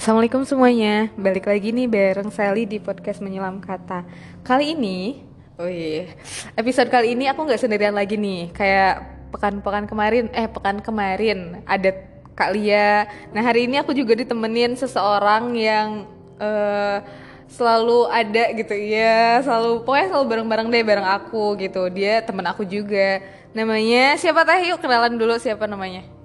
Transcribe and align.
Assalamualaikum 0.00 0.48
semuanya, 0.48 1.12
balik 1.12 1.44
lagi 1.44 1.76
nih 1.76 1.84
bareng 1.84 2.32
Sally 2.32 2.64
di 2.64 2.80
podcast 2.80 3.20
Menyelam 3.20 3.60
Kata. 3.60 4.00
Kali 4.40 4.72
ini, 4.72 5.20
oh 5.60 5.68
iya, 5.68 6.16
episode 6.56 6.88
kali 6.88 7.12
ini 7.12 7.28
aku 7.28 7.44
nggak 7.44 7.60
sendirian 7.60 7.92
lagi 7.92 8.16
nih. 8.16 8.48
Kayak 8.48 9.04
pekan-pekan 9.28 9.84
kemarin, 9.84 10.32
eh 10.32 10.48
pekan 10.48 10.80
kemarin 10.80 11.60
ada 11.68 11.92
Kak 12.32 12.48
Lia. 12.56 13.12
Nah 13.36 13.44
hari 13.44 13.68
ini 13.68 13.76
aku 13.76 13.92
juga 13.92 14.16
ditemenin 14.16 14.72
seseorang 14.72 15.52
yang 15.52 16.08
uh, 16.40 17.04
selalu 17.52 18.08
ada 18.08 18.56
gitu. 18.56 18.72
Ya 18.72 19.44
Selalu, 19.44 19.84
pokoknya 19.84 20.16
selalu 20.16 20.26
bareng-bareng 20.32 20.68
deh 20.72 20.80
bareng 20.80 21.08
aku 21.12 21.60
gitu. 21.60 21.92
Dia 21.92 22.24
temen 22.24 22.48
aku 22.48 22.64
juga. 22.64 23.20
Namanya 23.52 24.16
siapa 24.16 24.48
teh? 24.48 24.64
Yuk 24.72 24.80
kenalan 24.80 25.20
dulu 25.20 25.36
siapa 25.36 25.68
namanya 25.68 26.19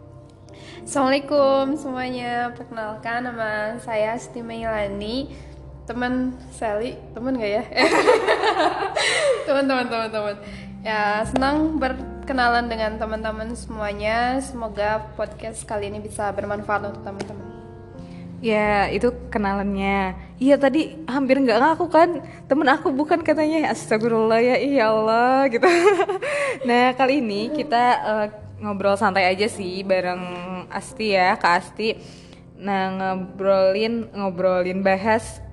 Assalamualaikum 0.86 1.82
semuanya, 1.82 2.54
perkenalkan 2.54 3.26
nama 3.26 3.74
saya 3.82 4.14
Siti 4.22 4.46
Meilani 4.46 5.34
Teman 5.90 6.38
Sally, 6.54 6.94
teman 7.10 7.42
gak 7.42 7.52
ya? 7.58 7.64
Teman-teman, 9.50 9.90
teman-teman 9.90 10.38
Ya, 10.86 11.26
senang 11.26 11.82
berkenalan 11.82 12.70
dengan 12.70 13.02
teman-teman 13.02 13.58
semuanya 13.58 14.38
Semoga 14.46 15.10
podcast 15.18 15.66
kali 15.66 15.90
ini 15.90 16.06
bisa 16.06 16.30
bermanfaat 16.30 16.94
untuk 16.94 17.02
teman-teman 17.02 17.50
Ya, 18.46 18.86
itu 18.94 19.10
kenalannya. 19.34 20.14
Iya 20.38 20.62
tadi 20.62 21.02
hampir 21.10 21.42
nggak 21.42 21.56
ngaku 21.56 21.86
kan, 21.90 22.22
temen 22.46 22.68
aku 22.70 22.94
bukan 22.94 23.26
katanya. 23.26 23.74
Astagfirullah 23.74 24.38
ya, 24.38 24.56
iya 24.62 24.94
Allah 24.94 25.50
gitu. 25.50 25.66
nah 26.68 26.94
kali 26.94 27.26
ini 27.26 27.50
kita 27.50 27.84
uh, 28.06 28.45
ngobrol 28.60 28.96
santai 28.96 29.28
aja 29.28 29.48
sih 29.50 29.84
bareng 29.84 30.22
Asti 30.72 31.16
ya, 31.16 31.36
Kak 31.36 31.54
Asti. 31.62 31.96
Nah, 32.56 32.92
ngobrolin 32.96 34.08
ngobrolin 34.16 34.80
bahas 34.80 35.44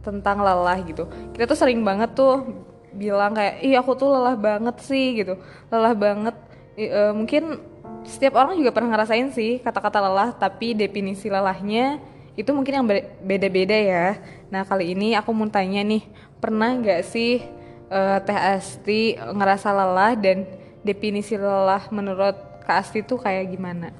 tentang 0.00 0.40
lelah 0.40 0.78
gitu. 0.86 1.10
Kita 1.34 1.44
tuh 1.50 1.58
sering 1.58 1.82
banget 1.82 2.14
tuh 2.16 2.64
bilang 2.96 3.36
kayak, 3.36 3.60
"Ih, 3.60 3.76
aku 3.76 3.92
tuh 3.98 4.08
lelah 4.08 4.36
banget 4.38 4.76
sih." 4.80 5.20
gitu. 5.20 5.36
Lelah 5.68 5.92
banget. 5.92 6.36
I, 6.76 6.84
uh, 6.92 7.12
mungkin 7.12 7.60
setiap 8.06 8.38
orang 8.38 8.56
juga 8.60 8.70
pernah 8.70 8.96
ngerasain 8.96 9.32
sih 9.34 9.58
kata-kata 9.60 9.98
lelah, 10.00 10.30
tapi 10.36 10.72
definisi 10.76 11.26
lelahnya 11.26 11.98
itu 12.36 12.52
mungkin 12.52 12.72
yang 12.82 12.86
beda-beda 13.24 13.74
ya. 13.74 14.06
Nah, 14.52 14.62
kali 14.62 14.92
ini 14.92 15.16
aku 15.16 15.32
mau 15.32 15.48
tanya 15.48 15.80
nih, 15.82 16.04
pernah 16.38 16.76
nggak 16.76 17.02
sih 17.02 17.42
uh, 17.90 18.18
Teh 18.22 18.36
Asti 18.36 19.16
ngerasa 19.16 19.72
lelah 19.72 20.12
dan 20.14 20.46
definisi 20.86 21.34
lelah 21.34 21.90
menurut 21.90 22.62
Kak 22.62 22.86
Asti 22.86 23.02
itu 23.02 23.18
kayak 23.18 23.50
gimana? 23.50 23.90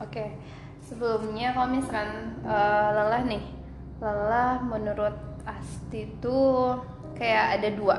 Oke, 0.00 0.32
sebelumnya 0.80 1.52
kalau 1.52 1.68
misalkan 1.68 2.40
uh, 2.42 2.88
lelah 2.96 3.22
nih, 3.28 3.44
lelah 4.00 4.64
menurut 4.64 5.16
Asti 5.44 6.08
itu 6.08 6.38
kayak 7.20 7.60
ada 7.60 7.68
dua, 7.68 7.96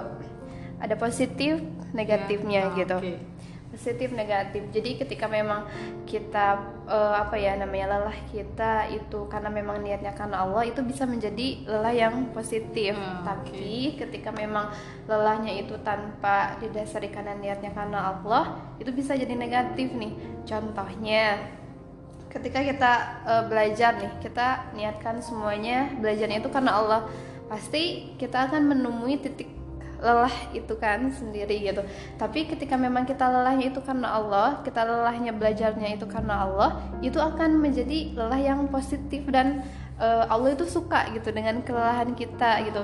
ada 0.81 0.97
positif, 0.97 1.61
negatifnya 1.93 2.73
ya, 2.73 2.77
gitu. 2.81 2.97
Okay 2.97 3.32
positif 3.73 4.13
negatif. 4.13 4.69
Jadi 4.69 5.01
ketika 5.01 5.25
memang 5.25 5.65
kita 6.05 6.61
uh, 6.85 7.17
apa 7.17 7.33
ya 7.41 7.57
namanya 7.57 7.97
lelah 7.97 8.17
kita 8.29 8.85
itu 8.93 9.25
karena 9.25 9.49
memang 9.49 9.81
niatnya 9.81 10.13
karena 10.13 10.45
Allah 10.45 10.69
itu 10.69 10.85
bisa 10.85 11.09
menjadi 11.09 11.65
lelah 11.65 11.89
yang 11.89 12.29
positif. 12.37 12.93
Hmm, 12.93 13.25
tapi 13.25 13.97
okay. 13.97 14.05
ketika 14.05 14.29
memang 14.29 14.69
lelahnya 15.09 15.57
itu 15.57 15.73
tanpa 15.81 16.53
didasari 16.61 17.09
karena 17.09 17.33
niatnya 17.33 17.73
karena 17.73 18.13
Allah 18.13 18.61
itu 18.77 18.93
bisa 18.93 19.17
jadi 19.17 19.33
negatif 19.33 19.89
nih. 19.89 20.13
Contohnya 20.45 21.41
ketika 22.29 22.61
kita 22.61 22.93
uh, 23.25 23.43
belajar 23.49 23.97
nih 23.97 24.13
kita 24.21 24.73
niatkan 24.73 25.21
semuanya 25.21 25.89
belajarnya 25.97 26.41
itu 26.41 26.49
karena 26.49 26.71
Allah 26.77 27.01
pasti 27.45 28.15
kita 28.17 28.49
akan 28.49 28.73
menemui 28.73 29.21
titik 29.21 29.52
lelah 30.03 30.35
itu 30.51 30.75
kan 30.75 31.07
sendiri 31.07 31.63
gitu. 31.63 31.79
Tapi 32.19 32.51
ketika 32.51 32.75
memang 32.75 33.07
kita 33.07 33.23
lelahnya 33.23 33.71
itu 33.71 33.79
karena 33.79 34.19
Allah 34.19 34.59
kita 34.67 34.83
lelahnya 34.83 35.31
belajarnya 35.31 35.95
itu 35.95 36.03
karena 36.11 36.43
Allah 36.43 36.69
itu 36.99 37.15
akan 37.17 37.63
menjadi 37.63 38.11
lelah 38.11 38.41
yang 38.43 38.67
positif 38.67 39.23
dan 39.31 39.63
uh, 39.95 40.27
Allah 40.27 40.59
itu 40.59 40.67
suka 40.67 41.07
gitu 41.15 41.31
dengan 41.31 41.63
kelelahan 41.63 42.11
kita 42.11 42.67
gitu. 42.67 42.83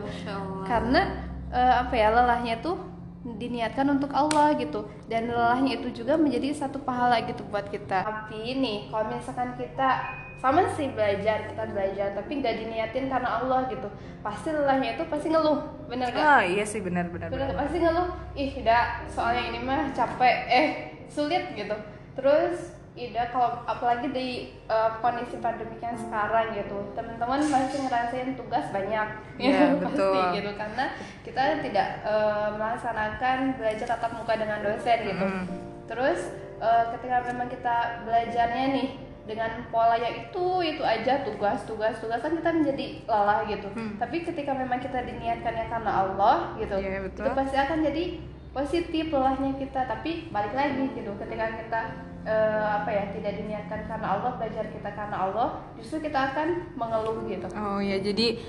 Karena 0.63 1.28
uh, 1.52 1.84
apa 1.84 1.94
ya 1.94 2.07
lelahnya 2.16 2.63
itu 2.63 2.72
diniatkan 3.19 4.00
untuk 4.00 4.16
Allah 4.16 4.56
gitu. 4.56 4.88
Dan 5.12 5.28
lelahnya 5.28 5.75
itu 5.75 5.91
juga 5.91 6.16
menjadi 6.16 6.56
satu 6.56 6.80
pahala 6.80 7.19
gitu 7.28 7.44
buat 7.51 7.68
kita. 7.68 8.07
Tapi 8.07 8.56
ini 8.56 8.88
kalau 8.88 9.12
misalkan 9.12 9.59
kita 9.59 9.90
sama 10.39 10.63
sih 10.72 10.88
belajar 10.95 11.51
kita 11.51 11.63
belajar 11.67 12.16
tapi 12.16 12.39
nggak 12.39 12.55
diniatin 12.63 13.11
karena 13.11 13.44
Allah 13.44 13.67
gitu 13.67 13.91
pasti 14.23 14.55
lelahnya 14.55 14.95
itu 14.95 15.03
pasti 15.11 15.27
ngeluh 15.35 15.59
bener 15.91 16.07
gak? 16.16 16.23
Oh 16.23 16.41
iya 16.47 16.63
sih 16.63 16.79
benar 16.79 17.11
benar. 17.11 17.27
Bener, 17.27 17.51
pasti 17.59 17.77
ngeluh 17.83 18.07
ih 18.39 18.51
udah 18.63 19.03
soalnya 19.11 19.44
ini 19.51 19.59
mah 19.67 19.91
capek 19.91 20.38
eh 20.47 20.67
sulit 21.11 21.44
gitu 21.59 21.75
terus 22.16 22.79
Ida 23.00 23.31
kalau 23.31 23.63
apalagi 23.63 24.11
di 24.11 24.27
uh, 24.67 25.00
kondisi 25.00 25.39
pandemi 25.39 25.79
yang 25.79 25.95
sekarang 25.95 26.51
gitu 26.51 26.83
teman-teman 26.91 27.39
masih 27.47 27.88
ngerasain 27.88 28.35
tugas 28.35 28.66
banyak 28.75 29.07
ya, 29.39 29.51
ya 29.56 29.66
betul. 29.79 30.11
pasti 30.11 30.19
gitu 30.41 30.51
karena 30.59 30.85
kita 31.23 31.44
tidak 31.63 31.88
uh, 32.03 32.51
melaksanakan 32.59 33.56
belajar 33.56 33.88
tatap 33.88 34.11
muka 34.19 34.33
dengan 34.35 34.59
dosen 34.59 35.00
gitu 35.06 35.25
mm. 35.25 35.45
terus 35.88 36.35
uh, 36.59 36.91
ketika 36.91 37.23
memang 37.31 37.47
kita 37.47 38.03
belajarnya 38.03 38.66
nih 38.75 39.08
dengan 39.28 39.66
pola 39.74 40.00
yang 40.00 40.30
itu 40.30 40.46
itu 40.63 40.84
aja 40.85 41.24
tugas 41.28 41.63
tugas 41.66 41.96
tugas. 42.00 42.19
Kan 42.22 42.38
kita 42.38 42.50
menjadi 42.53 42.85
lelah 43.06 43.40
gitu. 43.50 43.68
Hmm. 43.74 43.96
tapi 44.00 44.24
ketika 44.24 44.52
memang 44.56 44.80
kita 44.80 45.03
diniatkannya 45.03 45.66
karena 45.68 45.91
Allah 45.91 46.35
gitu 46.57 46.75
yeah, 46.80 47.03
betul. 47.03 47.24
itu 47.25 47.31
pasti 47.35 47.56
akan 47.57 47.78
jadi 47.85 48.03
positif 48.52 49.06
lelahnya 49.12 49.52
kita. 49.57 49.81
Tapi 49.85 50.31
balik 50.34 50.53
lagi 50.56 50.85
gitu 50.97 51.12
ketika 51.19 51.46
kita 51.59 51.81
uh, 52.25 52.68
apa 52.81 52.90
ya 52.90 53.03
tidak 53.16 53.34
diniatkan 53.40 53.80
karena 53.88 54.07
Allah 54.18 54.31
belajar 54.35 54.66
kita 54.69 54.90
karena 54.91 55.18
Allah 55.18 55.47
justru 55.78 55.97
kita 56.03 56.19
akan 56.34 56.47
mengeluh 56.75 57.18
gitu. 57.30 57.47
Oh 57.56 57.80
ya 57.80 57.97
jadi 58.01 58.41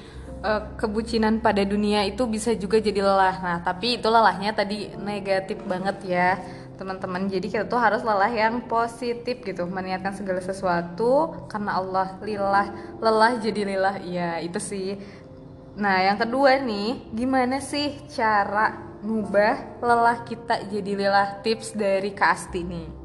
uh, 0.42 0.62
kebucinan 0.74 1.38
pada 1.44 1.62
dunia 1.62 2.04
itu 2.08 2.24
bisa 2.26 2.56
juga 2.56 2.80
jadi 2.80 3.04
lelah. 3.04 3.36
Nah 3.40 3.56
tapi 3.62 4.00
itu 4.00 4.08
lelahnya 4.08 4.50
tadi 4.56 4.90
negatif 4.96 5.60
banget 5.68 5.96
ya 6.06 6.28
teman-teman. 6.80 7.28
Jadi 7.28 7.52
kita 7.52 7.68
tuh 7.68 7.76
harus 7.76 8.00
lelah 8.00 8.32
yang 8.32 8.64
positif 8.64 9.44
gitu. 9.44 9.68
Meniatkan 9.68 10.16
segala 10.16 10.40
sesuatu 10.40 11.44
karena 11.52 11.76
Allah 11.76 12.16
lillah 12.24 12.96
lelah 12.96 13.32
jadi 13.36 13.60
lillah 13.68 13.96
iya 14.00 14.40
itu 14.40 14.56
sih. 14.56 14.96
Nah 15.76 16.00
yang 16.00 16.16
kedua 16.16 16.56
nih 16.56 17.12
gimana 17.12 17.60
sih 17.60 18.00
cara 18.08 18.96
ngubah 19.04 19.84
lelah 19.84 20.24
kita 20.24 20.64
jadi 20.72 20.92
lillah 20.96 21.44
tips 21.44 21.76
dari 21.76 22.16
Kasti 22.16 22.60
nih 22.64 22.99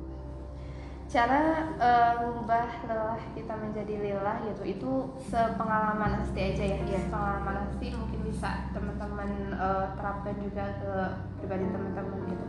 cara 1.15 1.71
uh, 1.79 2.13
mengubah 2.19 2.67
lelah 2.91 3.23
kita 3.31 3.55
menjadi 3.55 4.03
lillah 4.03 4.35
gitu 4.51 4.63
itu 4.67 4.91
sepengalaman 5.31 6.19
Asti 6.19 6.43
aja 6.43 6.75
ya. 6.75 6.79
Ya 6.83 6.99
pengalaman 7.07 7.63
Asti 7.63 7.95
mungkin 7.95 8.19
bisa 8.27 8.67
teman-teman 8.75 9.55
uh, 9.55 9.95
terapkan 9.95 10.35
juga 10.43 10.75
ke 10.75 10.91
pribadi 11.39 11.71
teman-teman 11.71 12.19
gitu. 12.27 12.45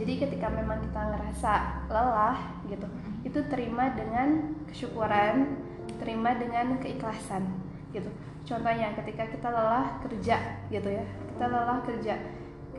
Jadi 0.00 0.12
ketika 0.16 0.48
memang 0.48 0.80
kita 0.80 0.96
ngerasa 1.12 1.52
lelah 1.92 2.56
gitu 2.64 2.88
itu 3.20 3.38
terima 3.52 3.92
dengan 3.92 4.56
kesyukuran 4.64 5.60
terima 6.00 6.32
dengan 6.40 6.80
keikhlasan 6.80 7.52
gitu. 7.92 8.08
Contohnya 8.48 8.96
ketika 8.96 9.28
kita 9.28 9.52
lelah 9.52 10.00
kerja 10.00 10.64
gitu 10.72 10.88
ya 10.88 11.04
kita 11.36 11.44
lelah 11.52 11.84
kerja 11.84 12.16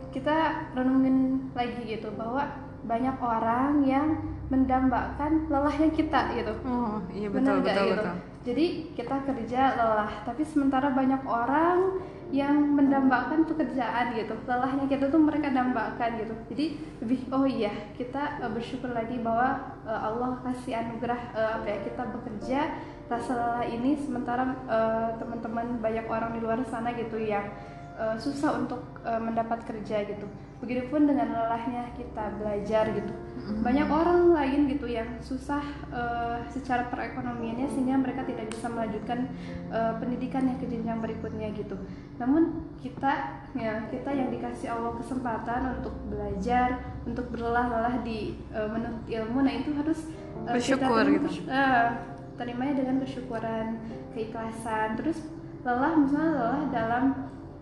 kita 0.10 0.36
renungin 0.74 1.52
lagi 1.54 1.86
gitu 1.86 2.10
bahwa 2.18 2.42
banyak 2.88 3.18
orang 3.22 3.86
yang 3.86 4.37
mendambakan 4.48 5.52
lelahnya 5.52 5.90
kita 5.92 6.32
gitu. 6.36 6.54
Oh, 6.64 7.04
iya 7.12 7.28
betul 7.28 7.44
Benar 7.44 7.56
betul, 7.64 7.84
gitu? 7.84 7.96
betul. 8.00 8.16
Jadi 8.48 8.66
kita 8.96 9.16
kerja 9.28 9.62
lelah, 9.76 10.12
tapi 10.24 10.44
sementara 10.48 10.96
banyak 10.96 11.20
orang 11.28 12.00
yang 12.28 12.76
mendambakan 12.76 13.48
pekerjaan 13.48 14.12
gitu 14.12 14.36
lelahnya 14.44 14.84
kita 14.92 15.08
tuh 15.08 15.22
mereka 15.22 15.48
dambakan 15.48 16.20
gitu 16.20 16.36
jadi 16.52 16.66
lebih 17.00 17.20
oh 17.32 17.48
iya 17.48 17.72
kita 17.96 18.44
uh, 18.44 18.52
bersyukur 18.52 18.92
lagi 18.92 19.16
bahwa 19.24 19.80
uh, 19.88 20.12
Allah 20.12 20.44
kasih 20.44 20.76
anugerah 20.76 21.22
uh, 21.32 21.50
apa 21.62 21.68
ya 21.72 21.78
kita 21.88 22.04
bekerja 22.04 22.60
rasa 23.08 23.32
lelah 23.32 23.66
ini 23.72 23.96
sementara 23.96 24.44
uh, 24.68 25.16
teman-teman 25.16 25.80
banyak 25.80 26.04
orang 26.12 26.36
di 26.36 26.44
luar 26.44 26.60
sana 26.68 26.92
gitu 27.00 27.16
yang 27.16 27.48
uh, 27.98 28.16
susah 28.16 28.62
untuk 28.62 28.82
uh, 29.04 29.20
mendapat 29.20 29.66
kerja 29.66 30.06
gitu. 30.06 30.30
Begitupun 30.58 31.06
dengan 31.06 31.38
lelahnya 31.38 31.94
kita 31.94 32.34
belajar 32.42 32.90
gitu. 32.90 33.14
Mm-hmm. 33.14 33.62
Banyak 33.62 33.88
orang 33.94 34.20
lain 34.34 34.62
gitu 34.74 34.90
yang 34.90 35.06
susah 35.22 35.62
uh, 35.94 36.42
secara 36.50 36.90
perekonomiannya 36.90 37.70
sehingga 37.70 38.02
mereka 38.02 38.26
tidak 38.26 38.50
bisa 38.50 38.66
melanjutkan 38.66 39.30
uh, 39.70 39.94
pendidikannya 40.02 40.58
ke 40.58 40.66
jenjang 40.66 40.98
berikutnya 40.98 41.54
gitu. 41.54 41.78
Namun 42.18 42.74
kita 42.82 43.46
ya 43.54 43.86
kita 43.90 44.10
yang 44.10 44.34
dikasih 44.34 44.74
Allah 44.74 44.98
kesempatan 44.98 45.82
untuk 45.82 45.94
belajar, 46.10 46.82
untuk 47.06 47.30
berlelah-lelah 47.30 48.02
di 48.02 48.42
uh, 48.50 48.66
menuntut 48.66 49.06
ilmu, 49.06 49.46
nah 49.46 49.54
itu 49.54 49.78
harus 49.78 50.10
uh, 50.50 50.58
bersyukur 50.58 51.06
kita, 51.06 51.14
gitu. 51.22 51.30
Uh, 51.46 52.18
terimanya 52.38 52.74
dengan 52.82 53.02
kesyukuran 53.02 53.82
keikhlasan 54.14 54.94
terus 54.98 55.26
lelah 55.66 55.94
misalnya 55.98 56.32
lelah 56.38 56.64
dalam 56.70 57.04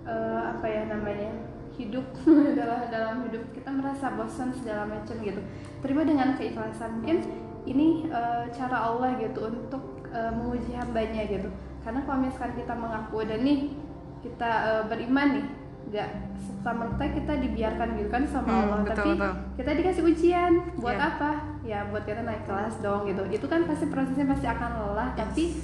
eh, 0.06 0.42
apa 0.46 0.66
ya 0.66 0.88
namanya 0.88 1.32
hidup 1.74 2.06
dalam 2.60 2.80
dalam 2.88 3.16
hidup. 3.26 3.44
Kita 3.52 3.70
merasa 3.70 4.14
bosan 4.14 4.50
segala 4.50 4.88
macam 4.88 5.16
gitu. 5.20 5.42
Terima 5.82 6.02
dengan 6.02 6.34
keikhlasan. 6.34 7.02
Mungkin 7.02 7.18
ini 7.66 8.08
eh, 8.08 8.44
cara 8.50 8.78
Allah 8.86 9.18
gitu 9.18 9.42
untuk 9.44 9.84
eh, 10.08 10.32
menguji 10.32 10.72
hambanya 10.72 11.26
gitu. 11.26 11.50
Karena 11.82 12.02
kalau 12.02 12.20
misalkan 12.20 12.54
kita 12.56 12.74
mengaku 12.74 13.26
dan 13.26 13.42
nih 13.42 13.74
kita 14.22 14.52
eh, 14.66 14.84
beriman 14.88 15.30
nih. 15.36 15.48
Nggak 15.86 16.10
sama 16.66 16.90
merta 16.90 17.06
kita 17.06 17.38
dibiarkan 17.38 17.94
gitu 17.94 18.10
kan 18.10 18.26
sama 18.26 18.50
Hmm, 18.50 18.62
Allah. 18.66 18.80
betul, 18.82 18.98
tapi 18.98 19.12
betul. 19.22 19.34
kita 19.54 19.72
dikasih 19.78 20.04
ujian. 20.04 20.52
Buat 20.82 20.98
Iya. 20.98 21.06
apa? 21.08 21.32
Ya 21.62 21.80
buat 21.86 22.04
kita 22.04 22.26
naik 22.26 22.42
kelas 22.46 22.82
dong 22.82 23.06
gitu. 23.06 23.22
Itu 23.30 23.46
kan 23.46 23.70
pasti 23.70 23.86
prosesnya 23.86 24.26
pasti 24.26 24.50
akan 24.50 24.72
lelah. 24.82 25.14
Tapi 25.14 25.62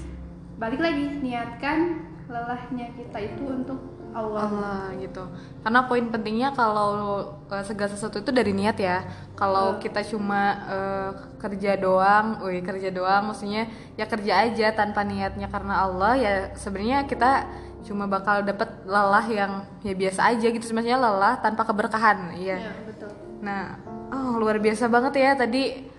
balik 0.57 0.77
lagi 0.77 1.25
niatkan 1.25 2.05
lelahnya 2.29 2.93
kita 2.93 3.17
itu 3.17 3.43
untuk 3.43 3.81
Allah, 4.11 4.43
Allah 4.47 4.83
gitu. 4.99 5.23
Karena 5.63 5.87
poin 5.87 6.05
pentingnya 6.11 6.49
kalau 6.51 7.21
eh, 7.47 7.63
segala 7.63 7.89
sesuatu 7.91 8.19
itu 8.19 8.31
dari 8.31 8.51
niat 8.51 8.77
ya. 8.77 9.03
Kalau 9.35 9.79
kita 9.79 10.03
cuma 10.05 10.41
eh, 10.67 11.09
kerja 11.41 11.79
doang, 11.79 12.43
wih 12.45 12.61
kerja 12.61 12.89
doang, 12.91 13.31
maksudnya 13.31 13.67
ya 13.95 14.05
kerja 14.05 14.47
aja 14.47 14.67
tanpa 14.75 15.01
niatnya 15.01 15.47
karena 15.47 15.83
Allah 15.87 16.13
ya 16.19 16.33
sebenarnya 16.55 17.07
kita 17.07 17.47
cuma 17.81 18.05
bakal 18.05 18.45
dapet 18.45 18.69
lelah 18.85 19.25
yang 19.25 19.51
ya 19.81 19.93
biasa 19.95 20.35
aja 20.35 20.47
gitu. 20.51 20.63
Maksudnya 20.71 20.99
lelah 20.99 21.39
tanpa 21.39 21.65
keberkahan. 21.65 22.35
Iya. 22.37 22.57
Ya, 22.69 22.73
betul 22.85 23.09
Nah, 23.41 23.81
oh 24.13 24.37
luar 24.37 24.61
biasa 24.61 24.85
banget 24.87 25.17
ya 25.17 25.33
tadi. 25.33 25.89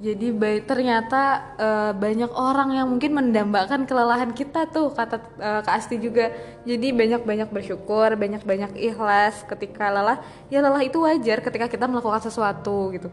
Jadi 0.00 0.32
baik 0.32 0.64
ternyata 0.64 1.52
eh, 1.60 1.92
banyak 1.92 2.32
orang 2.32 2.72
yang 2.72 2.88
mungkin 2.88 3.12
mendambakan 3.12 3.84
kelelahan 3.84 4.32
kita 4.32 4.64
tuh 4.72 4.96
kata 4.96 5.20
eh, 5.36 5.60
Kak 5.60 5.76
Asti 5.76 6.00
juga. 6.00 6.32
Jadi 6.64 6.88
banyak-banyak 6.96 7.52
bersyukur, 7.52 8.08
banyak-banyak 8.16 8.80
ikhlas 8.80 9.44
ketika 9.44 9.92
lelah. 9.92 10.24
Ya 10.48 10.64
lelah 10.64 10.80
itu 10.80 11.04
wajar 11.04 11.44
ketika 11.44 11.68
kita 11.68 11.84
melakukan 11.84 12.24
sesuatu 12.24 12.96
gitu. 12.96 13.12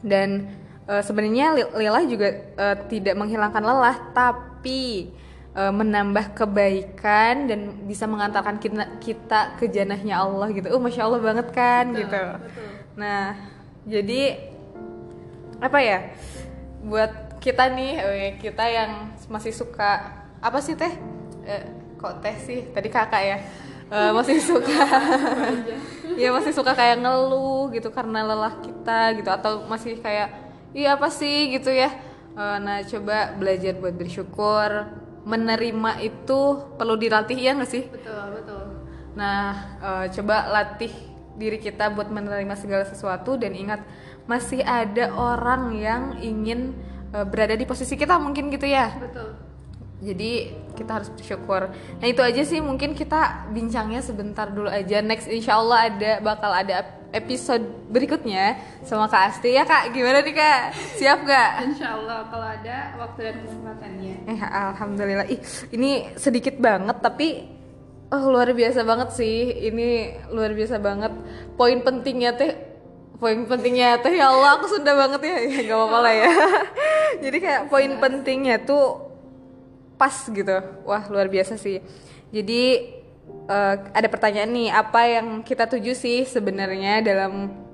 Dan 0.00 0.48
eh, 0.88 1.04
sebenarnya 1.04 1.52
lelah 1.76 2.04
juga 2.08 2.32
eh, 2.32 2.76
tidak 2.88 3.12
menghilangkan 3.12 3.60
lelah, 3.60 3.96
tapi 4.16 5.12
eh, 5.52 5.72
menambah 5.76 6.32
kebaikan 6.32 7.44
dan 7.44 7.84
bisa 7.84 8.08
mengantarkan 8.08 8.56
kita, 8.56 8.84
kita 9.04 9.40
ke 9.60 9.68
janahnya 9.68 10.24
Allah 10.24 10.48
gitu. 10.48 10.72
Oh 10.72 10.80
masya 10.80 11.04
Allah 11.12 11.20
banget 11.20 11.52
kan 11.52 11.92
gitu. 11.92 12.08
betul. 12.08 12.68
Nah, 12.96 13.36
jadi 13.84 14.55
apa 15.62 15.78
ya? 15.80 15.98
Buat 16.84 17.40
kita 17.42 17.72
nih, 17.72 17.92
eh, 18.00 18.32
kita 18.40 18.64
yang 18.68 18.90
masih 19.30 19.52
suka 19.54 20.22
apa 20.42 20.58
sih 20.62 20.74
teh? 20.74 20.92
Eh, 21.46 21.62
kok 21.98 22.22
teh 22.22 22.36
sih? 22.38 22.60
Tadi 22.70 22.88
kakak 22.90 23.22
ya. 23.22 23.38
Eh, 23.86 24.10
masih 24.10 24.42
suka 24.42 24.82
ya 26.20 26.34
masih 26.34 26.50
suka 26.50 26.74
kayak 26.74 27.06
ngeluh 27.06 27.70
gitu 27.70 27.94
karena 27.94 28.26
lelah 28.26 28.58
kita 28.58 29.14
gitu 29.14 29.30
atau 29.30 29.62
masih 29.70 30.02
kayak 30.02 30.34
iya 30.74 30.98
apa 30.98 31.06
sih 31.06 31.54
gitu 31.54 31.70
ya 31.70 31.94
Eh, 32.36 32.58
nah 32.60 32.84
coba 32.84 33.32
belajar 33.32 33.72
buat 33.80 33.96
bersyukur 33.96 34.68
menerima 35.24 36.04
itu 36.04 36.40
perlu 36.76 37.00
dilatih 37.00 37.38
ya 37.40 37.56
nggak 37.56 37.70
sih 37.72 37.88
betul 37.88 38.12
betul 38.36 38.64
Nah, 39.16 39.56
eh, 39.80 40.06
coba 40.12 40.52
latih 40.52 40.92
diri 41.40 41.56
kita 41.56 41.88
buat 41.96 42.12
menerima 42.12 42.52
segala 42.60 42.84
sesuatu 42.84 43.40
dan 43.40 43.56
ingat 43.56 43.80
masih 44.26 44.60
ada 44.62 45.14
orang 45.14 45.74
yang 45.74 46.02
ingin 46.18 46.74
eh, 47.14 47.26
berada 47.26 47.54
di 47.54 47.64
posisi 47.66 47.94
kita 47.94 48.18
mungkin 48.18 48.50
gitu 48.50 48.66
ya. 48.66 48.92
betul 48.98 49.46
Jadi 49.96 50.52
kita 50.76 51.00
harus 51.00 51.08
bersyukur. 51.08 51.72
Nah 51.72 52.06
itu 52.06 52.20
aja 52.20 52.44
sih 52.44 52.60
mungkin 52.60 52.92
kita 52.92 53.48
bincangnya 53.48 54.04
sebentar 54.04 54.44
dulu 54.52 54.68
aja. 54.68 55.00
Next 55.00 55.24
insya 55.24 55.56
Allah 55.56 55.88
ada 55.88 56.12
bakal 56.20 56.52
ada 56.52 56.84
episode 57.16 57.64
berikutnya 57.88 58.60
sama 58.84 59.08
Kak 59.08 59.32
Asti 59.32 59.56
ya 59.56 59.64
Kak. 59.64 59.96
Gimana 59.96 60.20
nih 60.20 60.36
Kak? 60.36 60.60
Siap 61.00 61.18
gak? 61.24 61.50
Insya 61.72 61.96
Allah 61.96 62.28
kalau 62.28 62.44
ada 62.44 62.76
waktu 63.00 63.20
dan 63.24 63.36
kesempatannya 63.40 64.14
Eh 64.28 64.40
alhamdulillah. 64.44 65.26
Ih 65.32 65.40
ini 65.72 66.12
sedikit 66.20 66.60
banget 66.60 67.00
tapi 67.00 67.48
oh 68.12 68.24
luar 68.28 68.52
biasa 68.52 68.84
banget 68.84 69.16
sih. 69.16 69.48
Ini 69.72 69.88
luar 70.28 70.52
biasa 70.52 70.76
banget. 70.76 71.12
Poin 71.56 71.80
pentingnya 71.80 72.36
teh 72.36 72.52
poin 73.16 73.48
pentingnya 73.48 74.00
teh 74.00 74.14
ya 74.16 74.28
Allah 74.30 74.60
aku 74.60 74.66
sudah 74.68 74.94
banget 74.94 75.20
ya. 75.24 75.36
Ya 75.44 75.60
gak 75.72 75.78
apa-apa 75.78 75.98
lah 76.04 76.14
ya. 76.14 76.30
Jadi 77.24 77.38
kayak 77.40 77.62
poin 77.72 77.90
pentingnya 77.96 78.56
tuh 78.62 79.10
pas 79.96 80.14
gitu. 80.28 80.56
Wah, 80.84 81.04
luar 81.08 81.28
biasa 81.32 81.56
sih. 81.56 81.80
Jadi 82.30 82.62
eh, 83.48 83.74
ada 83.92 84.08
pertanyaan 84.12 84.50
nih, 84.52 84.68
apa 84.68 85.00
yang 85.08 85.40
kita 85.40 85.64
tuju 85.68 85.92
sih 85.96 86.28
sebenarnya 86.28 87.00
dalam 87.00 87.66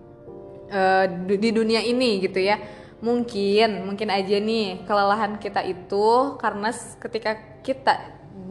du- 1.28 1.36
di 1.36 1.50
dunia 1.52 1.84
ini 1.84 2.24
gitu 2.24 2.40
ya 2.40 2.56
mungkin 3.02 3.82
mungkin 3.82 4.08
aja 4.14 4.38
nih 4.38 4.86
kelelahan 4.86 5.36
kita 5.42 5.60
itu 5.66 6.38
karena 6.38 6.70
ketika 7.02 7.34
kita 7.60 7.94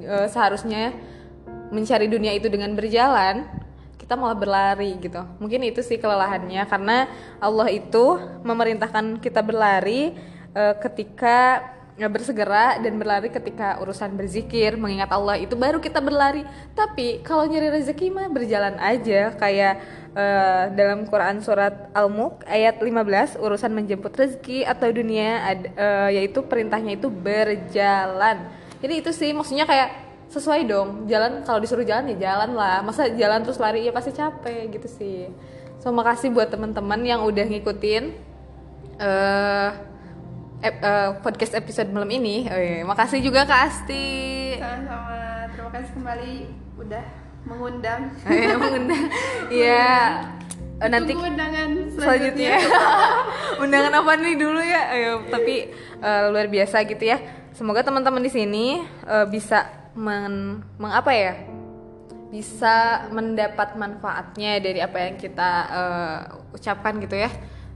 eh, 0.04 0.28
seharusnya 0.28 0.92
mencari 1.72 2.12
dunia 2.12 2.36
itu 2.36 2.52
dengan 2.52 2.76
berjalan 2.76 3.48
kita 4.12 4.20
malah 4.20 4.36
berlari 4.36 5.00
gitu. 5.00 5.24
Mungkin 5.40 5.72
itu 5.72 5.80
sih 5.80 5.96
kelelahannya 5.96 6.68
karena 6.68 7.08
Allah 7.40 7.72
itu 7.72 8.20
memerintahkan 8.44 9.24
kita 9.24 9.40
berlari 9.40 10.12
eh, 10.52 10.76
ketika 10.84 11.64
ya, 11.96 12.12
bersegera 12.12 12.76
dan 12.84 13.00
berlari 13.00 13.32
ketika 13.32 13.80
urusan 13.80 14.12
berzikir 14.20 14.76
mengingat 14.76 15.16
Allah 15.16 15.40
itu 15.40 15.56
baru 15.56 15.80
kita 15.80 16.04
berlari. 16.04 16.44
Tapi 16.76 17.24
kalau 17.24 17.48
nyari 17.48 17.72
rezeki 17.72 18.12
mah 18.12 18.28
berjalan 18.28 18.76
aja 18.84 19.32
kayak 19.32 19.80
eh, 20.12 20.64
dalam 20.76 21.08
Quran 21.08 21.40
surat 21.40 21.88
Al-Mulk 21.96 22.44
ayat 22.52 22.84
15 22.84 23.40
urusan 23.40 23.72
menjemput 23.72 24.12
rezeki 24.12 24.68
atau 24.68 24.92
dunia 24.92 25.40
eh, 25.56 26.20
yaitu 26.20 26.44
perintahnya 26.44 27.00
itu 27.00 27.08
berjalan. 27.08 28.44
Jadi 28.84 28.94
itu 29.00 29.16
sih 29.16 29.32
maksudnya 29.32 29.64
kayak 29.64 30.11
sesuai 30.32 30.64
dong 30.64 31.12
jalan 31.12 31.44
kalau 31.44 31.60
disuruh 31.60 31.84
jalan 31.84 32.16
ya 32.16 32.32
jalan 32.32 32.56
lah. 32.56 32.80
Masa 32.82 33.12
jalan 33.12 33.44
terus 33.44 33.60
lari 33.60 33.84
ya 33.84 33.92
pasti 33.92 34.16
capek 34.16 34.72
gitu 34.72 34.88
sih. 34.88 35.28
So 35.84 35.92
makasih 35.92 36.32
buat 36.32 36.48
teman-teman 36.48 37.04
yang 37.04 37.22
udah 37.28 37.46
ngikutin 37.46 38.04
eh 39.02 39.70
ep- 40.62 40.82
eh, 40.82 41.10
podcast 41.20 41.58
episode 41.58 41.90
malam 41.92 42.10
ini. 42.10 42.46
Oh, 42.48 42.56
iya. 42.56 42.86
makasih 42.86 43.20
juga 43.20 43.44
kak 43.44 43.62
Asti. 43.68 44.56
Sama-sama. 44.62 45.50
Terima 45.52 45.70
kasih 45.74 45.92
kembali. 45.98 46.36
Udah 46.80 47.04
mengundang. 47.44 48.02
Eh, 48.30 48.56
mengundang. 48.62 49.06
Iya. 49.50 49.90
Eh, 50.82 50.90
nanti 50.90 51.14
undangan 51.14 51.70
selanjutnya. 51.94 52.58
Undangan 53.66 53.94
apa 54.02 54.12
nih 54.18 54.34
dulu 54.38 54.62
ya? 54.62 54.82
Ayo, 54.94 55.14
tapi 55.30 55.70
eh, 56.02 56.24
luar 56.30 56.48
biasa 56.50 56.86
gitu 56.86 57.04
ya. 57.06 57.18
Semoga 57.58 57.82
teman-teman 57.82 58.22
di 58.22 58.30
sini 58.30 58.66
eh, 58.86 59.26
bisa 59.30 59.81
men, 59.96 60.64
meng- 60.80 60.96
apa 60.96 61.12
ya 61.12 61.34
bisa 62.32 63.08
mendapat 63.12 63.76
manfaatnya 63.76 64.64
dari 64.64 64.80
apa 64.80 64.98
yang 65.04 65.16
kita 65.20 65.52
eh, 65.68 66.20
ucapkan 66.56 66.96
gitu 67.04 67.20
ya. 67.20 67.30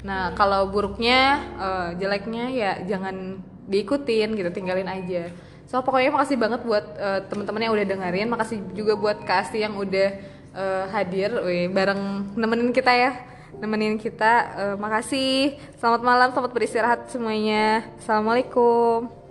Nah 0.07 0.31
kalau 0.31 0.71
buruknya 0.71 1.43
eh, 1.59 1.89
jeleknya 1.99 2.45
ya 2.55 2.71
jangan 2.87 3.43
diikutin 3.67 4.31
gitu 4.39 4.49
tinggalin 4.55 4.87
aja. 4.87 5.27
So 5.67 5.83
pokoknya 5.83 6.15
makasih 6.15 6.39
banget 6.39 6.61
buat 6.63 6.85
eh, 6.95 7.19
teman-teman 7.27 7.67
yang 7.67 7.73
udah 7.75 7.85
dengerin. 7.85 8.27
Makasih 8.31 8.57
juga 8.71 8.95
buat 8.95 9.17
Asti 9.27 9.59
yang 9.59 9.75
udah 9.75 10.09
eh, 10.55 10.85
hadir. 10.95 11.35
Wih, 11.43 11.67
bareng 11.67 12.31
nemenin 12.39 12.71
kita 12.71 12.95
ya. 12.95 13.11
Nemenin 13.59 13.99
kita. 13.99 14.33
Eh, 14.55 14.75
makasih. 14.79 15.59
Selamat 15.83 15.99
malam 15.99 16.31
selamat 16.31 16.51
beristirahat 16.55 17.11
semuanya. 17.11 17.83
Assalamualaikum 17.99 19.24